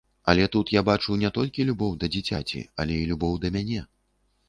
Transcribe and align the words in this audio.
Але 0.31 0.45
тут 0.55 0.71
я 0.75 0.83
бачу 0.87 1.17
не 1.25 1.31
толькі 1.37 1.67
любоў 1.69 1.91
да 2.05 2.11
дзіцяці, 2.17 2.65
але 2.83 3.01
і 3.03 3.09
любоў 3.15 3.41
да 3.45 3.55
мяне. 3.61 3.83